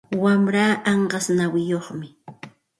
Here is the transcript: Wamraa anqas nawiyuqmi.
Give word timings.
Wamraa 0.23 0.73
anqas 0.91 1.25
nawiyuqmi. 1.37 2.07